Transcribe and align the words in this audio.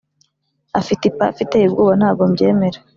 afite 0.79 1.03
ipafu 1.07 1.39
iteye 1.45 1.65
ubwoba 1.67 1.93
ntago 1.99 2.21
mbyemera 2.31 2.79